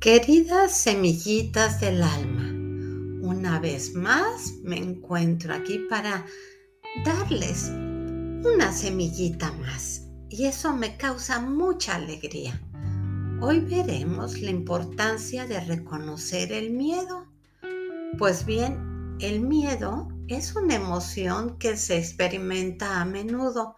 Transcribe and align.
Queridas 0.00 0.74
semillitas 0.78 1.78
del 1.78 2.02
alma, 2.02 2.48
una 3.20 3.60
vez 3.60 3.92
más 3.94 4.54
me 4.62 4.78
encuentro 4.78 5.52
aquí 5.52 5.78
para 5.90 6.24
darles 7.04 7.68
una 7.68 8.72
semillita 8.72 9.52
más 9.52 10.06
y 10.30 10.46
eso 10.46 10.74
me 10.74 10.96
causa 10.96 11.38
mucha 11.38 11.96
alegría. 11.96 12.58
Hoy 13.42 13.60
veremos 13.60 14.40
la 14.40 14.50
importancia 14.50 15.46
de 15.46 15.60
reconocer 15.60 16.50
el 16.50 16.70
miedo. 16.70 17.26
Pues 18.16 18.46
bien, 18.46 19.18
el 19.20 19.42
miedo 19.42 20.08
es 20.28 20.56
una 20.56 20.76
emoción 20.76 21.58
que 21.58 21.76
se 21.76 21.98
experimenta 21.98 23.02
a 23.02 23.04
menudo 23.04 23.76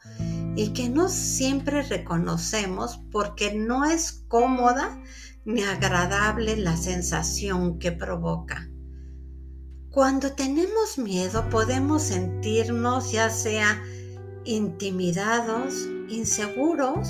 y 0.55 0.73
que 0.73 0.89
no 0.89 1.09
siempre 1.09 1.83
reconocemos 1.83 3.01
porque 3.11 3.55
no 3.55 3.85
es 3.85 4.25
cómoda 4.29 5.03
ni 5.45 5.63
agradable 5.63 6.57
la 6.57 6.77
sensación 6.77 7.79
que 7.79 7.93
provoca. 7.93 8.69
Cuando 9.91 10.33
tenemos 10.33 10.99
miedo 10.99 11.49
podemos 11.51 12.03
sentirnos 12.03 13.13
ya 13.13 13.29
sea 13.29 13.83
intimidados, 14.45 15.87
inseguros 16.09 17.09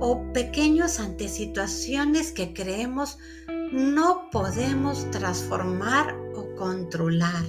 o 0.00 0.32
pequeños 0.32 0.98
ante 0.98 1.28
situaciones 1.28 2.32
que 2.32 2.54
creemos 2.54 3.18
no 3.72 4.30
podemos 4.30 5.10
transformar 5.10 6.16
o 6.34 6.54
controlar 6.56 7.44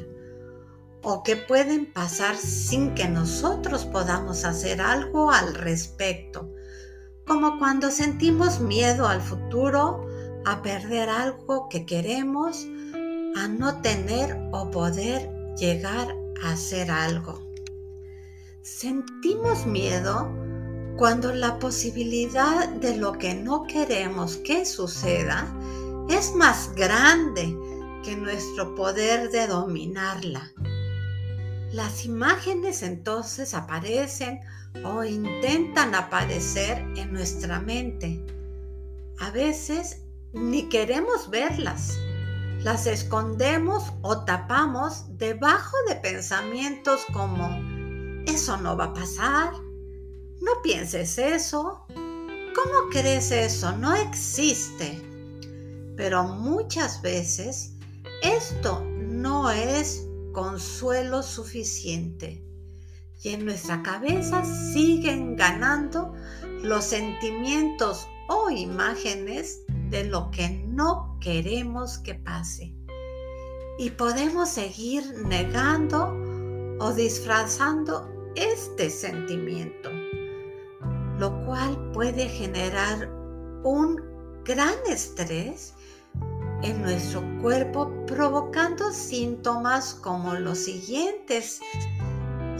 o 1.01 1.23
que 1.23 1.35
pueden 1.35 1.91
pasar 1.91 2.35
sin 2.35 2.93
que 2.93 3.07
nosotros 3.07 3.85
podamos 3.85 4.43
hacer 4.45 4.81
algo 4.81 5.31
al 5.31 5.55
respecto 5.55 6.51
como 7.31 7.57
cuando 7.59 7.89
sentimos 7.91 8.59
miedo 8.59 9.07
al 9.07 9.21
futuro, 9.21 10.05
a 10.43 10.61
perder 10.61 11.07
algo 11.07 11.69
que 11.69 11.85
queremos, 11.85 12.67
a 13.37 13.47
no 13.47 13.81
tener 13.81 14.37
o 14.51 14.69
poder 14.69 15.29
llegar 15.55 16.13
a 16.43 16.51
hacer 16.51 16.91
algo. 16.91 17.41
Sentimos 18.63 19.65
miedo 19.65 20.29
cuando 20.97 21.33
la 21.33 21.57
posibilidad 21.57 22.67
de 22.67 22.97
lo 22.97 23.13
que 23.13 23.33
no 23.33 23.63
queremos 23.63 24.35
que 24.35 24.65
suceda 24.65 25.47
es 26.09 26.35
más 26.35 26.75
grande 26.75 27.57
que 28.03 28.13
nuestro 28.17 28.75
poder 28.75 29.31
de 29.31 29.47
dominarla. 29.47 30.51
Las 31.71 32.03
imágenes 32.03 32.83
entonces 32.83 33.53
aparecen 33.53 34.41
o 34.83 35.05
intentan 35.05 35.95
aparecer 35.95 36.79
en 36.97 37.13
nuestra 37.13 37.61
mente. 37.61 38.25
A 39.19 39.31
veces 39.31 40.01
ni 40.33 40.67
queremos 40.67 41.29
verlas. 41.29 41.97
Las 42.59 42.87
escondemos 42.87 43.85
o 44.01 44.25
tapamos 44.25 45.05
debajo 45.17 45.77
de 45.87 45.95
pensamientos 45.95 47.05
como, 47.13 47.47
eso 48.27 48.57
no 48.57 48.75
va 48.75 48.85
a 48.85 48.93
pasar, 48.93 49.53
no 50.41 50.61
pienses 50.61 51.17
eso, 51.17 51.85
¿cómo 51.87 52.89
crees 52.91 53.31
eso? 53.31 53.71
No 53.77 53.95
existe. 53.95 55.01
Pero 55.95 56.23
muchas 56.23 57.01
veces 57.01 57.73
esto 58.21 58.83
no 58.99 59.49
es 59.49 60.05
consuelo 60.31 61.23
suficiente 61.23 62.43
y 63.23 63.29
en 63.29 63.45
nuestra 63.45 63.83
cabeza 63.83 64.43
siguen 64.43 65.35
ganando 65.35 66.13
los 66.63 66.85
sentimientos 66.85 68.07
o 68.27 68.49
imágenes 68.49 69.63
de 69.89 70.05
lo 70.05 70.31
que 70.31 70.49
no 70.67 71.17
queremos 71.19 71.99
que 71.99 72.15
pase. 72.15 72.73
Y 73.77 73.91
podemos 73.91 74.49
seguir 74.49 75.03
negando 75.25 76.15
o 76.79 76.93
disfrazando 76.93 78.09
este 78.35 78.89
sentimiento, 78.89 79.89
lo 81.19 81.45
cual 81.45 81.91
puede 81.91 82.27
generar 82.27 83.09
un 83.63 84.01
gran 84.43 84.75
estrés 84.89 85.73
en 86.63 86.81
nuestro 86.81 87.23
cuerpo 87.41 87.91
provocando 88.05 88.91
síntomas 88.91 89.93
como 89.95 90.33
los 90.35 90.57
siguientes 90.59 91.59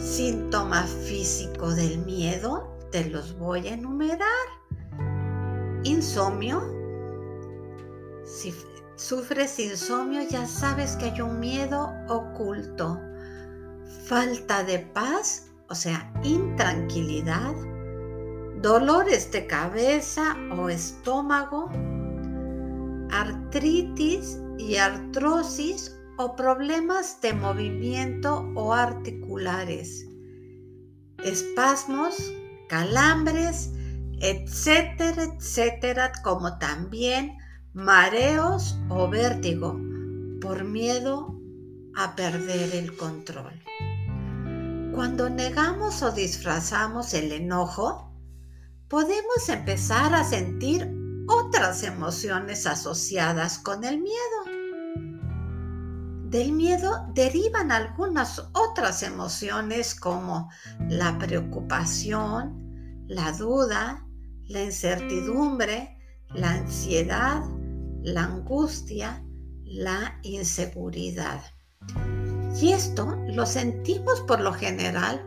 Síntoma 0.02 0.82
físico 0.82 1.72
del 1.72 2.04
miedo, 2.04 2.76
te 2.90 3.04
los 3.08 3.38
voy 3.38 3.68
a 3.68 3.74
enumerar. 3.74 4.26
Insomnio. 5.84 6.60
Si 8.24 8.52
sufres 8.96 9.60
insomnio, 9.60 10.22
ya 10.28 10.44
sabes 10.44 10.96
que 10.96 11.04
hay 11.06 11.20
un 11.20 11.38
miedo 11.38 11.92
oculto. 12.08 13.00
Falta 14.06 14.64
de 14.64 14.80
paz, 14.80 15.52
o 15.68 15.74
sea, 15.76 16.12
intranquilidad. 16.24 17.54
Dolores 18.60 19.30
de 19.30 19.46
cabeza 19.46 20.36
o 20.58 20.68
estómago. 20.68 21.70
Artritis 23.22 24.40
y 24.58 24.74
artrosis 24.74 25.96
o 26.18 26.34
problemas 26.34 27.20
de 27.20 27.32
movimiento 27.32 28.50
o 28.56 28.72
articulares, 28.72 30.08
espasmos, 31.22 32.16
calambres, 32.68 33.70
etcétera, 34.20 35.22
etcétera, 35.22 36.10
como 36.24 36.58
también 36.58 37.36
mareos 37.74 38.76
o 38.88 39.08
vértigo 39.08 39.80
por 40.40 40.64
miedo 40.64 41.38
a 41.94 42.16
perder 42.16 42.74
el 42.74 42.96
control. 42.96 43.52
Cuando 44.92 45.30
negamos 45.30 46.02
o 46.02 46.10
disfrazamos 46.10 47.14
el 47.14 47.30
enojo, 47.30 48.12
podemos 48.88 49.48
empezar 49.48 50.12
a 50.12 50.24
sentir 50.24 51.01
otras 51.32 51.82
emociones 51.82 52.66
asociadas 52.66 53.58
con 53.58 53.84
el 53.84 54.00
miedo 54.00 54.62
del 56.32 56.52
miedo 56.52 57.06
derivan 57.12 57.70
algunas 57.70 58.42
otras 58.54 59.02
emociones 59.02 59.94
como 59.94 60.48
la 60.88 61.18
preocupación, 61.18 63.04
la 63.06 63.32
duda, 63.32 64.06
la 64.48 64.62
incertidumbre, 64.62 65.94
la 66.30 66.52
ansiedad, 66.52 67.42
la 68.02 68.24
angustia, 68.24 69.22
la 69.62 70.18
inseguridad. 70.22 71.42
Y 72.58 72.72
esto 72.72 73.14
lo 73.28 73.44
sentimos 73.44 74.22
por 74.22 74.40
lo 74.40 74.54
general 74.54 75.22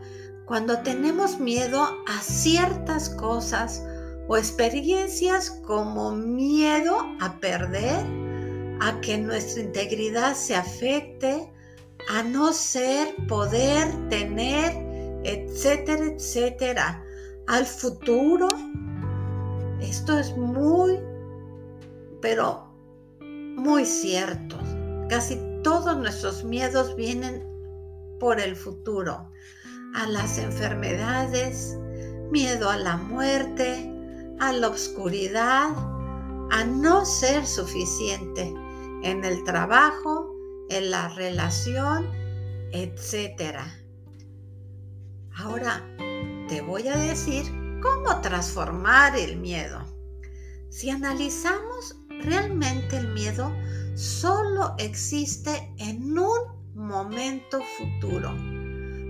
cuando 0.48 0.80
tenemos 0.80 1.40
miedo 1.40 1.84
a 2.08 2.20
ciertas 2.20 3.12
cosas 3.12 3.84
o 4.28 4.38
experiencias 4.38 5.52
como 5.66 6.12
miedo 6.16 6.98
a 7.22 7.40
perder 7.40 8.06
a 8.82 9.00
que 9.02 9.18
nuestra 9.18 9.64
integridad 9.64 10.36
se 10.36 10.56
afecte, 10.56 11.52
a 12.10 12.24
no 12.24 12.52
ser, 12.54 13.16
poder, 13.28 13.88
tener, 14.10 14.74
etcétera, 15.24 16.06
etcétera, 16.06 17.04
al 17.48 17.66
futuro. 17.66 18.48
Esto 19.80 20.20
es 20.20 20.36
muy, 20.36 21.00
pero 22.22 22.68
muy 23.20 23.86
cierto. 23.86 24.58
Casi 25.10 25.40
todos 25.64 25.98
nuestros 25.98 26.44
miedos 26.44 26.96
vienen 26.96 27.44
por 28.20 28.40
el 28.40 28.56
futuro, 28.56 29.32
a 29.96 30.08
las 30.08 30.38
enfermedades, 30.38 31.78
miedo 32.32 32.70
a 32.70 32.78
la 32.78 32.98
muerte, 32.98 33.95
a 34.40 34.52
la 34.52 34.70
oscuridad, 34.70 35.70
a 36.52 36.64
no 36.64 37.06
ser 37.06 37.46
suficiente 37.46 38.54
en 39.04 39.24
el 39.24 39.44
trabajo, 39.44 40.36
en 40.70 40.92
la 40.92 41.10
relación, 41.10 42.10
etc. 42.72 43.60
Ahora 45.36 45.84
te 46.48 46.62
voy 46.62 46.88
a 46.88 46.98
decir 46.98 47.46
cómo 47.82 48.22
transformar 48.22 49.16
el 49.18 49.38
miedo. 49.38 49.86
Si 50.70 50.90
analizamos, 50.90 51.96
realmente 52.22 52.98
el 52.98 53.14
miedo 53.14 53.54
solo 53.96 54.76
existe 54.78 55.74
en 55.78 56.18
un 56.18 56.40
momento 56.74 57.62
futuro, 57.78 58.36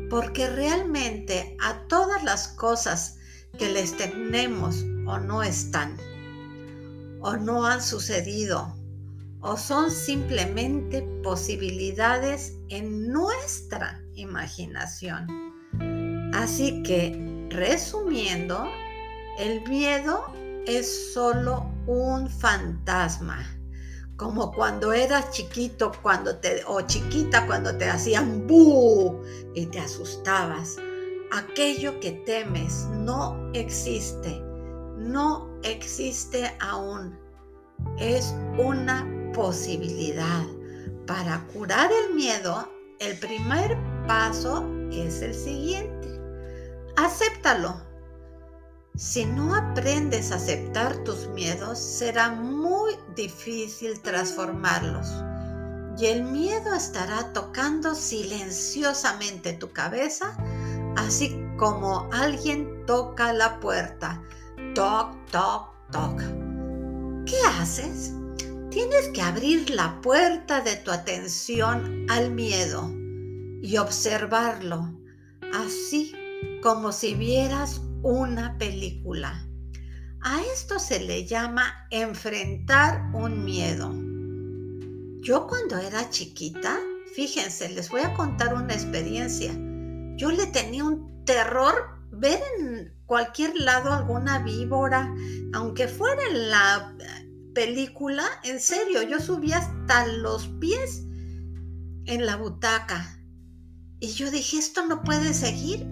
porque 0.10 0.48
realmente 0.50 1.58
a 1.62 1.88
todas 1.88 2.24
las 2.24 2.50
cosas 2.50 3.18
que 3.58 3.70
les 3.70 3.96
tenemos 3.96 4.86
o 5.06 5.18
no 5.18 5.44
están, 5.44 5.98
o 7.22 7.36
no 7.38 7.66
han 7.66 7.82
sucedido, 7.82 8.76
o 9.42 9.58
son 9.58 9.92
simplemente 9.92 11.02
posibilidades 11.24 12.54
en 12.70 13.10
nuestra 13.10 14.02
imaginación. 14.14 15.28
Así 16.34 16.84
que, 16.84 17.48
resumiendo, 17.50 18.66
el 19.40 19.62
miedo 19.70 20.26
es 20.66 21.14
solo 21.14 21.72
un 21.88 22.30
fantasma 22.30 23.46
como 24.18 24.52
cuando 24.52 24.94
eras 24.94 25.32
chiquito 25.32 25.92
cuando 26.02 26.38
te, 26.38 26.64
o 26.66 26.82
chiquita 26.82 27.46
cuando 27.48 27.78
te 27.78 27.90
hacían 27.90 28.48
bu 28.48 29.22
y 29.54 29.66
te 29.68 29.80
asustabas. 29.80 30.78
Aquello 31.32 32.00
que 32.00 32.12
temes 32.26 32.86
no 32.94 33.52
existe, 33.54 34.42
no 34.98 35.60
existe 35.64 36.56
aún. 36.60 37.18
Es 38.00 38.34
una 38.58 39.06
posibilidad. 39.34 40.46
Para 41.08 41.46
curar 41.48 41.92
el 41.92 42.16
miedo, 42.16 42.68
el 43.00 43.18
primer 43.20 43.78
paso 44.08 44.66
es 44.92 45.22
el 45.22 45.34
siguiente. 45.34 46.20
Acéptalo. 46.98 47.82
Si 48.96 49.26
no 49.26 49.54
aprendes 49.54 50.32
a 50.32 50.36
aceptar 50.36 51.04
tus 51.04 51.28
miedos, 51.30 51.78
será 51.78 52.30
muy 52.32 52.94
difícil 53.16 54.02
transformarlos. 54.02 55.08
Y 55.98 56.06
el 56.08 56.24
miedo 56.24 56.74
estará 56.74 57.34
tocando 57.34 57.94
silenciosamente 57.94 59.54
tu 59.54 59.72
cabeza, 59.72 60.38
así 60.96 61.38
como 61.58 62.10
alguien 62.14 62.86
toca 62.86 63.34
la 63.34 63.60
puerta. 63.60 64.24
Toc, 64.76 65.16
toc, 65.32 65.74
toc. 65.90 66.22
¿Qué 67.26 67.38
haces? 67.48 68.12
Tienes 68.70 69.08
que 69.14 69.22
abrir 69.22 69.70
la 69.70 70.02
puerta 70.02 70.60
de 70.60 70.76
tu 70.76 70.92
atención 70.92 72.06
al 72.10 72.32
miedo 72.32 72.92
y 73.62 73.78
observarlo, 73.78 74.94
así 75.54 76.14
como 76.62 76.92
si 76.92 77.16
vieras 77.16 77.80
una 78.04 78.58
película. 78.58 79.48
A 80.20 80.42
esto 80.54 80.78
se 80.78 81.00
le 81.00 81.26
llama 81.26 81.88
enfrentar 81.90 83.02
un 83.14 83.46
miedo. 83.46 83.94
Yo 85.22 85.48
cuando 85.48 85.78
era 85.78 86.10
chiquita, 86.10 86.78
fíjense, 87.16 87.70
les 87.70 87.90
voy 87.90 88.02
a 88.02 88.14
contar 88.14 88.54
una 88.54 88.74
experiencia. 88.74 89.54
Yo 90.18 90.32
le 90.32 90.48
tenía 90.48 90.84
un 90.84 91.24
terror 91.24 91.95
ver 92.18 92.42
en 92.60 92.94
cualquier 93.06 93.56
lado 93.60 93.92
alguna 93.92 94.40
víbora, 94.40 95.14
aunque 95.54 95.88
fuera 95.88 96.22
en 96.30 96.50
la 96.50 96.96
película, 97.54 98.24
en 98.44 98.60
serio, 98.60 99.02
yo 99.04 99.20
subí 99.20 99.54
hasta 99.54 100.06
los 100.08 100.48
pies 100.60 101.04
en 102.06 102.26
la 102.26 102.36
butaca. 102.36 103.20
Y 104.00 104.10
yo 104.10 104.30
dije, 104.30 104.58
esto 104.58 104.86
no 104.86 105.04
puede 105.04 105.34
seguir. 105.34 105.88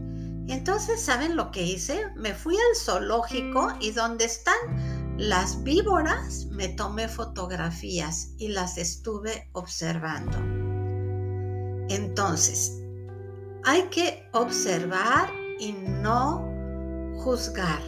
entonces, 0.50 1.02
¿saben 1.02 1.36
lo 1.36 1.52
que 1.52 1.64
hice? 1.64 2.12
Me 2.16 2.34
fui 2.34 2.56
al 2.56 2.76
zoológico 2.76 3.74
y 3.80 3.92
donde 3.92 4.26
están 4.26 5.18
las 5.18 5.64
víboras, 5.64 6.48
me 6.52 6.70
tomé 6.70 7.08
fotografías 7.08 8.34
y 8.38 8.50
las 8.50 8.78
estuve 8.78 9.50
observando. 9.54 10.38
Entonces, 11.90 12.82
hay 13.64 13.84
que 13.84 14.28
observar 14.34 15.43
y 15.60 15.74
no 15.74 16.46
juzgar. 17.18 17.82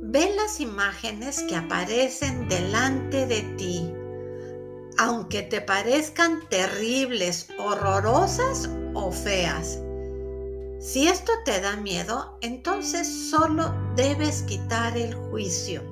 Ve 0.00 0.32
las 0.36 0.60
imágenes 0.60 1.42
que 1.48 1.56
aparecen 1.56 2.48
delante 2.48 3.26
de 3.26 3.42
ti, 3.56 3.92
aunque 4.98 5.42
te 5.42 5.60
parezcan 5.60 6.48
terribles, 6.48 7.48
horrorosas 7.58 8.70
o 8.94 9.10
feas. 9.10 9.80
Si 10.80 11.08
esto 11.08 11.32
te 11.44 11.60
da 11.60 11.76
miedo, 11.76 12.38
entonces 12.40 13.30
solo 13.30 13.74
debes 13.96 14.42
quitar 14.44 14.96
el 14.96 15.14
juicio. 15.14 15.82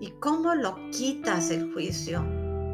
¿Y 0.00 0.10
cómo 0.18 0.54
lo 0.54 0.74
quitas 0.90 1.50
el 1.50 1.72
juicio? 1.72 2.24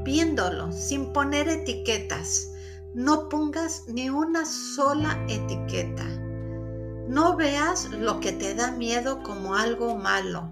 Viéndolo, 0.05 0.73
sin 0.73 1.13
poner 1.13 1.49
etiquetas. 1.49 2.51
No 2.95 3.29
pongas 3.29 3.85
ni 3.89 4.09
una 4.09 4.47
sola 4.47 5.23
etiqueta. 5.29 6.07
No 7.09 7.37
veas 7.37 7.91
lo 7.91 8.19
que 8.21 8.33
te 8.33 8.55
da 8.55 8.73
miedo 8.73 9.23
como 9.23 9.55
algo 9.55 9.97
malo. 9.97 10.49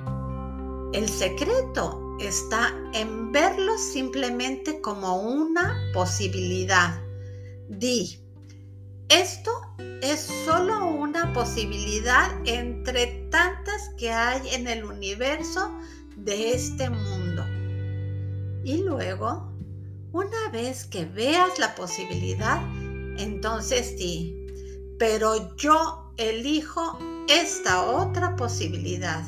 El 0.92 1.08
secreto 1.08 2.16
está 2.20 2.72
en 2.92 3.32
verlo 3.32 3.76
simplemente 3.76 4.80
como 4.80 5.20
una 5.20 5.76
posibilidad. 5.92 7.02
Di, 7.68 8.20
esto 9.08 9.50
es 10.00 10.20
solo 10.44 10.86
una 10.86 11.32
posibilidad 11.32 12.30
entre 12.44 13.28
tantas 13.30 13.90
que 13.98 14.12
hay 14.12 14.40
en 14.54 14.68
el 14.68 14.84
universo 14.84 15.70
de 16.16 16.52
este 16.52 16.88
mundo. 16.88 17.44
Y 18.64 18.82
luego, 18.82 19.52
una 20.12 20.50
vez 20.52 20.84
que 20.86 21.04
veas 21.04 21.58
la 21.58 21.74
posibilidad, 21.74 22.62
entonces 23.18 23.96
di, 23.96 24.46
pero 24.98 25.56
yo 25.56 26.03
elijo 26.16 26.98
esta 27.28 27.84
otra 27.84 28.36
posibilidad. 28.36 29.24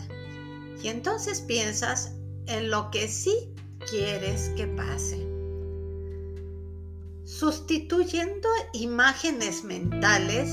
Y 0.82 0.88
entonces 0.88 1.40
piensas 1.40 2.12
en 2.46 2.70
lo 2.70 2.90
que 2.90 3.08
sí 3.08 3.34
quieres 3.90 4.50
que 4.56 4.66
pase. 4.66 5.26
Sustituyendo 7.24 8.48
imágenes 8.72 9.64
mentales, 9.64 10.48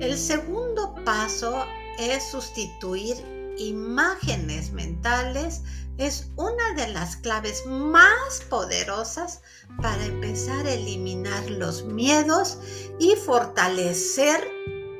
el 0.00 0.18
segundo 0.18 0.94
paso 1.04 1.64
es 1.98 2.30
sustituir 2.30 3.16
imágenes 3.58 4.72
mentales. 4.72 5.62
Es 5.96 6.28
una 6.36 6.74
de 6.74 6.92
las 6.92 7.16
claves 7.16 7.64
más 7.66 8.42
poderosas 8.50 9.40
para 9.80 10.04
empezar 10.04 10.66
a 10.66 10.72
eliminar 10.72 11.48
los 11.48 11.84
miedos 11.84 12.58
y 12.98 13.14
fortalecer 13.14 14.42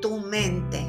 tu 0.05 0.19
mente, 0.19 0.85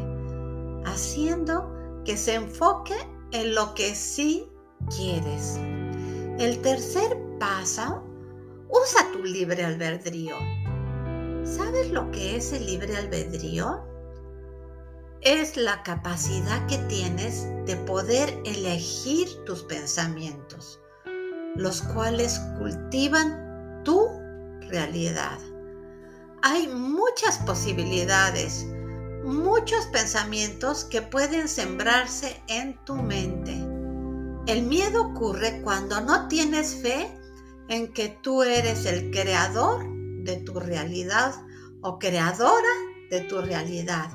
haciendo 0.85 1.73
que 2.05 2.19
se 2.19 2.35
enfoque 2.35 2.95
en 3.33 3.55
lo 3.55 3.75
que 3.75 3.95
sí 3.95 4.47
quieres. 4.95 5.59
El 6.39 6.61
tercer 6.61 7.17
paso, 7.41 8.05
usa 8.69 9.11
tu 9.13 9.25
libre 9.25 9.65
albedrío. 9.65 10.37
¿Sabes 11.45 11.91
lo 11.93 12.11
que 12.11 12.37
es 12.37 12.53
el 12.53 12.67
libre 12.67 12.95
albedrío? 12.95 13.87
Es 15.23 15.57
la 15.57 15.83
capacidad 15.83 16.67
que 16.67 16.77
tienes 16.77 17.49
de 17.65 17.75
poder 17.87 18.29
elegir 18.45 19.29
tus 19.47 19.63
pensamientos, 19.63 20.79
los 21.55 21.81
cuales 21.81 22.39
cultivan 22.59 23.81
tu 23.83 24.11
realidad. 24.69 25.39
Hay 26.43 26.69
muchas 26.69 27.39
posibilidades 27.39 28.67
muchos 29.27 29.87
pensamientos 29.87 30.85
que 30.85 31.03
pueden 31.03 31.49
sembrarse 31.49 32.41
en 32.49 32.83
tu 32.85 32.95
mente. 32.95 33.53
El 34.47 34.63
miedo 34.63 35.07
ocurre 35.07 35.61
cuando 35.63 36.01
no 36.01 36.29
tienes 36.29 36.77
fe 36.77 37.11
en 37.69 37.93
que 37.93 38.09
tú 38.23 38.43
eres 38.43 38.87
el 38.87 39.11
creador 39.11 39.85
de 40.23 40.37
tu 40.37 40.61
realidad 40.61 41.35
o 41.83 41.99
creadora 41.99 42.69
de 43.11 43.21
tu 43.23 43.41
realidad 43.41 44.09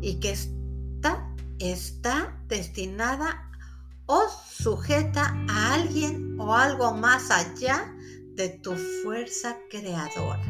y 0.00 0.18
que 0.18 0.30
esta 0.30 1.34
está 1.58 2.42
destinada 2.48 3.50
o 4.06 4.22
sujeta 4.50 5.36
a 5.48 5.74
alguien 5.74 6.40
o 6.40 6.54
algo 6.54 6.94
más 6.94 7.30
allá 7.30 7.94
de 8.34 8.48
tu 8.48 8.74
fuerza 9.02 9.58
creadora. 9.70 10.42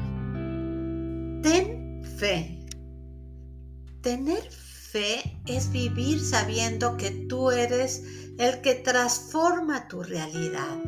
Ten 1.42 2.04
fe 2.18 2.60
Tener 4.02 4.42
fe 4.50 5.38
es 5.45 5.71
vivir 5.71 6.25
sabiendo 6.25 6.97
que 6.97 7.11
tú 7.11 7.50
eres 7.50 8.02
el 8.38 8.62
que 8.62 8.75
transforma 8.75 9.88
tu 9.88 10.02
realidad. 10.02 10.78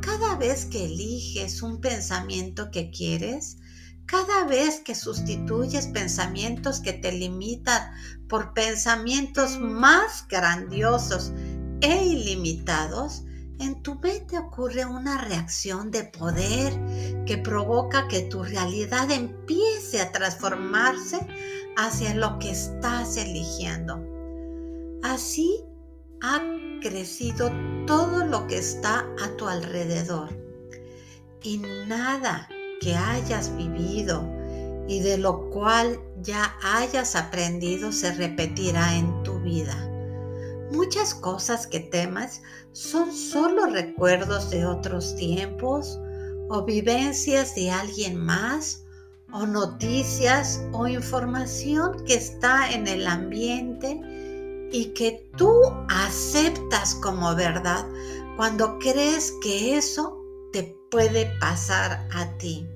Cada 0.00 0.34
vez 0.36 0.64
que 0.64 0.86
eliges 0.86 1.60
un 1.60 1.82
pensamiento 1.82 2.70
que 2.70 2.90
quieres, 2.90 3.58
cada 4.06 4.44
vez 4.44 4.80
que 4.80 4.94
sustituyes 4.94 5.88
pensamientos 5.88 6.80
que 6.80 6.94
te 6.94 7.12
limitan 7.12 7.82
por 8.30 8.54
pensamientos 8.54 9.60
más 9.60 10.26
grandiosos 10.26 11.32
e 11.82 12.06
ilimitados, 12.06 13.24
en 13.60 13.82
tu 13.82 13.96
mente 13.96 14.38
ocurre 14.38 14.86
una 14.86 15.20
reacción 15.20 15.90
de 15.90 16.04
poder 16.04 16.72
que 17.26 17.36
provoca 17.36 18.08
que 18.08 18.22
tu 18.22 18.42
realidad 18.42 19.10
empiece 19.10 20.00
a 20.00 20.12
transformarse 20.12 21.18
hacia 21.78 22.12
lo 22.12 22.40
que 22.40 22.50
estás 22.50 23.16
eligiendo. 23.16 24.04
Así 25.04 25.64
ha 26.20 26.42
crecido 26.82 27.52
todo 27.86 28.26
lo 28.26 28.48
que 28.48 28.58
está 28.58 29.06
a 29.22 29.36
tu 29.36 29.46
alrededor. 29.46 30.28
Y 31.44 31.58
nada 31.86 32.48
que 32.80 32.96
hayas 32.96 33.56
vivido 33.56 34.28
y 34.88 35.00
de 35.00 35.18
lo 35.18 35.50
cual 35.50 36.00
ya 36.20 36.56
hayas 36.64 37.14
aprendido 37.14 37.92
se 37.92 38.12
repetirá 38.12 38.96
en 38.96 39.22
tu 39.22 39.38
vida. 39.38 39.76
Muchas 40.72 41.14
cosas 41.14 41.68
que 41.68 41.78
temas 41.78 42.42
son 42.72 43.12
solo 43.14 43.66
recuerdos 43.66 44.50
de 44.50 44.66
otros 44.66 45.14
tiempos 45.14 45.96
o 46.48 46.64
vivencias 46.64 47.54
de 47.54 47.70
alguien 47.70 48.16
más 48.16 48.84
o 49.32 49.46
noticias 49.46 50.62
o 50.72 50.86
información 50.86 52.04
que 52.04 52.14
está 52.14 52.70
en 52.70 52.86
el 52.88 53.06
ambiente 53.06 54.00
y 54.72 54.92
que 54.94 55.30
tú 55.36 55.50
aceptas 55.88 56.94
como 56.96 57.34
verdad 57.34 57.86
cuando 58.36 58.78
crees 58.78 59.32
que 59.42 59.76
eso 59.76 60.16
te 60.52 60.76
puede 60.90 61.26
pasar 61.40 62.08
a 62.12 62.26
ti. 62.38 62.66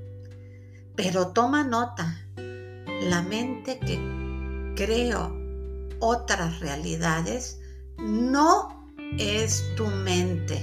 Pero 0.96 1.28
toma 1.28 1.64
nota, 1.64 2.18
la 3.02 3.22
mente 3.22 3.78
que 3.78 3.98
creo 4.76 5.34
otras 6.00 6.60
realidades 6.60 7.60
no 7.98 8.90
es 9.18 9.64
tu 9.76 9.86
mente 9.86 10.60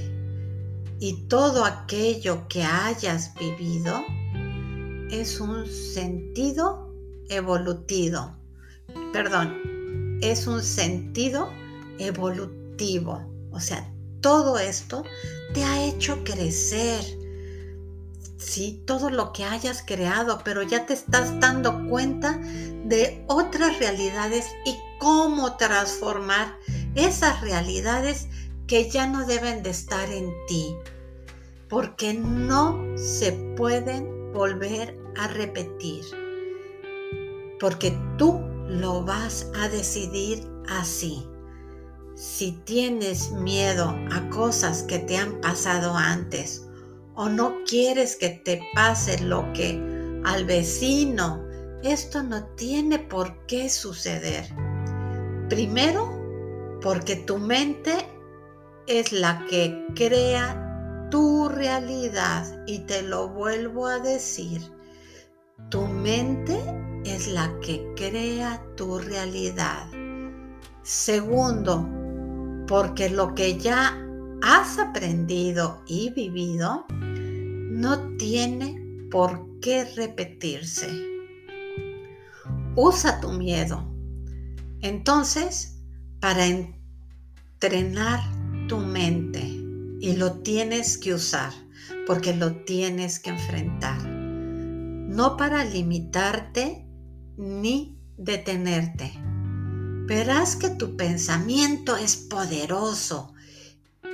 y 1.00 1.28
todo 1.28 1.64
aquello 1.64 2.48
que 2.50 2.64
hayas 2.64 3.34
vivido 3.36 4.04
es 5.12 5.40
un 5.40 5.68
sentido 5.68 6.94
evolutivo. 7.30 8.36
Perdón, 9.12 10.20
es 10.22 10.48
un 10.48 10.62
sentido 10.62 11.50
evolutivo. 11.98 13.22
O 13.52 13.60
sea, 13.60 13.92
todo 14.22 14.60
esto 14.60 15.04
te 15.54 15.64
ha 15.64 15.84
hecho 15.84 16.24
crecer. 16.24 17.04
Sí, 18.38 18.84
todo 18.86 19.10
lo 19.10 19.34
que 19.34 19.44
hayas 19.44 19.84
creado, 19.86 20.42
pero 20.44 20.64
ya 20.64 20.86
te 20.86 20.94
estás 20.94 21.40
dando 21.40 21.88
cuenta 21.88 22.38
de 22.86 23.24
otras 23.28 23.78
realidades 23.80 24.48
y 24.66 24.76
cómo 25.00 25.58
transformar 25.58 26.58
esas 26.96 27.42
realidades 27.42 28.28
que 28.68 28.90
ya 28.90 29.08
no 29.08 29.26
deben 29.26 29.64
de 29.64 29.72
estar 29.72 30.10
en 30.12 30.32
ti, 30.48 30.76
porque 31.68 32.14
no 32.14 32.80
se 32.98 33.32
pueden 33.56 34.34
volver 34.34 34.99
a 35.18 35.28
repetir, 35.28 36.04
porque 37.60 37.98
tú 38.18 38.40
lo 38.68 39.04
vas 39.04 39.52
a 39.56 39.68
decidir 39.68 40.48
así. 40.68 41.28
Si 42.16 42.52
tienes 42.66 43.32
miedo 43.32 43.96
a 44.12 44.30
cosas 44.30 44.84
que 44.84 45.00
te 45.00 45.18
han 45.18 45.40
pasado 45.42 45.96
antes 45.96 46.68
o 47.16 47.30
no 47.30 47.64
quieres 47.66 48.16
que 48.16 48.30
te 48.30 48.62
pase 48.76 49.20
lo 49.24 49.52
que 49.54 49.82
al 50.26 50.46
vecino, 50.46 51.44
esto 51.84 52.24
no 52.24 52.46
tiene 52.56 53.00
por 53.00 53.46
qué 53.46 53.70
suceder. 53.70 54.46
Primero, 55.48 56.20
porque 56.82 57.16
tu 57.16 57.38
mente 57.38 57.94
es 58.88 59.12
la 59.12 59.46
que 59.50 59.86
crea 59.96 61.08
tu 61.10 61.48
realidad 61.48 62.64
y 62.68 62.80
te 62.80 63.02
lo 63.02 63.30
vuelvo 63.30 63.88
a 63.88 64.00
decir. 64.00 64.62
Tu 65.70 65.86
mente 65.86 66.58
es 67.04 67.28
la 67.28 67.60
que 67.60 67.94
crea 67.96 68.64
tu 68.76 69.00
realidad. 69.00 69.88
Segundo, 70.82 71.88
porque 72.68 73.10
lo 73.10 73.36
que 73.36 73.58
ya 73.58 73.98
has 74.42 74.80
aprendido 74.80 75.84
y 75.88 76.12
vivido 76.12 76.86
no 76.90 78.18
tiene 78.18 79.08
por 79.12 79.60
qué 79.60 79.86
repetirse. 79.96 80.88
Usa 82.76 83.20
tu 83.20 83.32
miedo. 83.32 83.86
Entonces, 84.82 85.82
para 86.20 86.46
entrenar 86.46 88.22
tu 88.68 88.78
mente, 88.78 89.60
y 90.02 90.16
lo 90.16 90.40
tienes 90.40 90.98
que 90.98 91.14
usar, 91.14 91.52
porque 92.08 92.34
lo 92.34 92.56
tienes 92.64 93.20
que 93.20 93.32
enfrentar, 93.32 93.98
no 95.10 95.36
para 95.36 95.66
limitarte 95.66 96.88
ni 97.38 98.00
detenerte 98.18 99.12
verás 100.10 100.56
que 100.56 100.72
tu 100.72 100.98
pensamiento 100.98 101.96
es 101.96 102.16
poderoso 102.16 103.36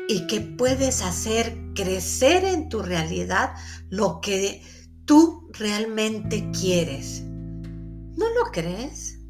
y 0.09 0.27
que 0.27 0.41
puedes 0.41 1.01
hacer 1.01 1.57
crecer 1.73 2.43
en 2.43 2.67
tu 2.67 2.81
realidad 2.81 3.53
lo 3.89 4.19
que 4.19 4.61
tú 5.05 5.49
realmente 5.53 6.51
quieres. 6.51 7.23
¿No 7.23 8.29
lo 8.29 8.51
crees? 8.51 9.21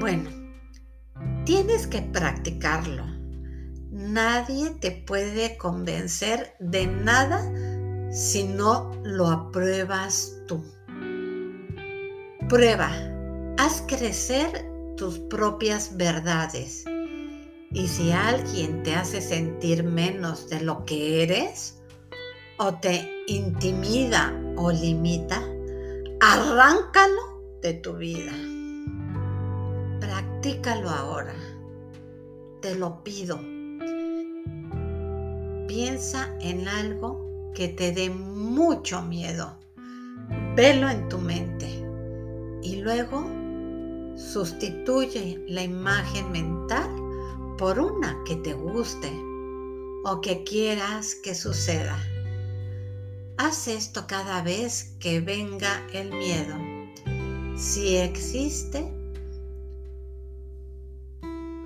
Bueno, 0.00 0.30
tienes 1.44 1.86
que 1.86 2.00
practicarlo. 2.00 3.04
Nadie 3.90 4.70
te 4.70 4.90
puede 4.90 5.58
convencer 5.58 6.56
de 6.60 6.86
nada 6.86 7.46
si 8.16 8.44
no 8.44 8.90
lo 9.04 9.28
apruebas 9.28 10.40
tú. 10.48 10.64
Prueba, 12.48 12.90
haz 13.58 13.84
crecer 13.86 14.66
tus 14.96 15.18
propias 15.18 15.98
verdades. 15.98 16.86
Y 17.72 17.86
si 17.86 18.12
alguien 18.12 18.82
te 18.82 18.94
hace 18.94 19.20
sentir 19.20 19.84
menos 19.84 20.48
de 20.48 20.62
lo 20.62 20.86
que 20.86 21.24
eres, 21.24 21.82
o 22.56 22.72
te 22.76 23.06
intimida 23.26 24.32
o 24.56 24.72
limita, 24.72 25.42
arráncalo 26.20 27.58
de 27.60 27.74
tu 27.74 27.96
vida. 27.96 28.32
Practícalo 30.00 30.88
ahora. 30.88 31.34
Te 32.62 32.74
lo 32.76 33.04
pido. 33.04 33.38
Piensa 35.68 36.34
en 36.40 36.66
algo 36.66 37.35
que 37.56 37.68
te 37.68 37.90
dé 37.90 38.10
mucho 38.10 39.02
miedo. 39.02 39.58
Velo 40.54 40.88
en 40.88 41.08
tu 41.08 41.18
mente. 41.18 41.66
Y 42.62 42.76
luego 42.76 43.24
Sustituye 44.16 45.44
la 45.46 45.62
imagen 45.62 46.32
mental 46.32 46.90
por 47.58 47.78
una 47.78 48.16
que 48.24 48.36
te 48.36 48.54
guste 48.54 49.12
o 50.04 50.22
que 50.22 50.42
quieras 50.42 51.14
que 51.22 51.34
suceda. 51.34 51.98
Haz 53.36 53.68
esto 53.68 54.06
cada 54.06 54.40
vez 54.40 54.96
que 55.00 55.20
venga 55.20 55.86
el 55.92 56.14
miedo. 56.14 56.56
Si 57.58 57.98
existe, 57.98 58.90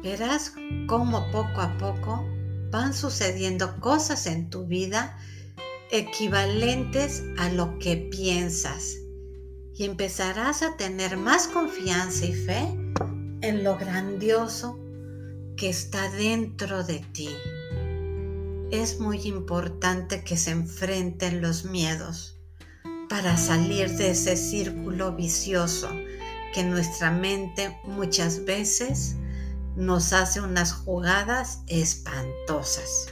verás 0.03 0.53
cómo 0.89 1.31
poco 1.31 1.61
a 1.61 1.79
poco 1.79 2.27
van 2.73 2.95
sucediendo 2.95 3.79
cosas 3.79 4.27
en 4.27 4.51
tu 4.51 4.67
vida 4.67 5.17
equivalentes 5.91 7.25
a 7.39 7.49
lo 7.49 7.79
que 7.79 7.97
piensas 7.97 8.97
y 9.75 9.85
empezarás 9.85 10.63
a 10.63 10.77
tener 10.77 11.17
más 11.17 11.49
confianza 11.49 12.27
y 12.27 12.35
fe 12.35 12.61
en 13.41 13.65
lo 13.65 13.77
grandioso 13.77 14.79
que 15.57 15.69
está 15.69 16.11
dentro 16.11 16.85
de 16.85 17.01
ti. 17.13 17.31
Es 18.71 19.01
muy 19.01 19.21
importante 19.23 20.23
que 20.23 20.37
se 20.37 20.53
enfrenten 20.53 21.43
los 21.43 21.65
miedos 21.65 22.39
para 23.09 23.37
salir 23.37 23.91
de 23.97 24.11
ese 24.11 24.37
círculo 24.37 25.17
vicioso 25.17 25.89
que 26.55 26.63
nuestra 26.63 27.11
mente 27.11 27.77
muchas 27.85 28.45
veces 28.45 29.17
nos 29.77 30.13
hace 30.13 30.41
unas 30.41 30.73
jugadas 30.73 31.63
espantosas. 31.67 33.09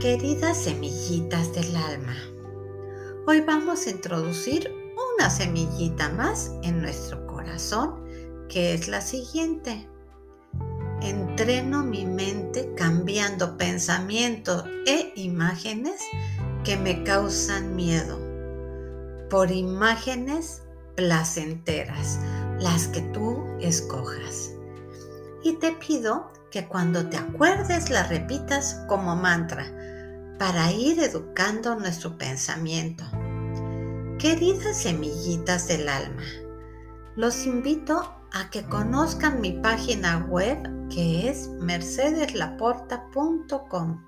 Queridas 0.00 0.56
semillitas 0.56 1.52
del 1.54 1.74
alma, 1.74 2.14
hoy 3.26 3.40
vamos 3.40 3.84
a 3.84 3.90
introducir 3.90 4.72
una 5.16 5.28
semillita 5.28 6.08
más 6.10 6.52
en 6.62 6.80
nuestro 6.80 7.26
corazón, 7.26 8.04
que 8.48 8.74
es 8.74 8.86
la 8.86 9.00
siguiente. 9.00 9.88
Entreno 11.02 11.82
mi 11.82 12.06
mente 12.06 12.72
cambiando 12.76 13.58
pensamientos 13.58 14.64
e 14.86 15.12
imágenes 15.16 16.00
que 16.62 16.76
me 16.76 17.02
causan 17.02 17.74
miedo 17.74 18.20
por 19.28 19.50
imágenes 19.50 20.62
placenteras, 20.94 22.20
las 22.60 22.86
que 22.86 23.00
tú 23.00 23.44
escojas. 23.60 24.52
Y 25.42 25.54
te 25.54 25.72
pido 25.72 26.30
que 26.50 26.66
cuando 26.66 27.08
te 27.08 27.16
acuerdes 27.16 27.88
la 27.90 28.02
repitas 28.04 28.84
como 28.88 29.14
mantra 29.16 29.66
para 30.38 30.72
ir 30.72 31.00
educando 31.00 31.74
nuestro 31.76 32.16
pensamiento. 32.16 33.04
Queridas 34.18 34.78
semillitas 34.78 35.68
del 35.68 35.86
alma, 35.88 36.22
los 37.16 37.44
invito 37.46 38.14
a 38.32 38.50
que 38.50 38.64
conozcan 38.64 39.40
mi 39.40 39.52
página 39.52 40.26
web 40.28 40.58
que 40.88 41.28
es 41.28 41.48
mercedeslaporta.com, 41.60 44.04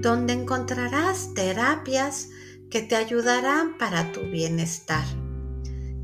donde 0.00 0.32
encontrarás 0.32 1.34
terapias 1.34 2.30
que 2.70 2.80
te 2.82 2.96
ayudarán 2.96 3.78
para 3.78 4.10
tu 4.12 4.22
bienestar. 4.22 5.04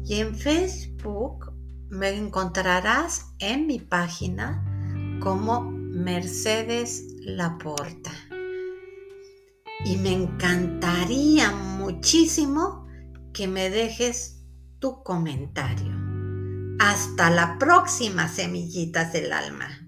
Y 0.05 0.21
en 0.21 0.37
Facebook 0.37 1.53
me 1.89 2.11
encontrarás 2.11 3.33
en 3.39 3.67
mi 3.67 3.81
página 3.81 4.70
como 5.21 5.71
Mercedes 5.71 7.05
Laporta. 7.21 8.11
Y 9.85 9.97
me 9.99 10.13
encantaría 10.13 11.53
muchísimo 11.53 12.87
que 13.33 13.47
me 13.47 13.71
dejes 13.71 14.43
tu 14.79 15.03
comentario. 15.03 15.95
Hasta 16.81 17.31
la 17.31 17.59
próxima, 17.59 18.29
semillitas 18.29 19.13
del 19.13 19.33
alma. 19.33 19.80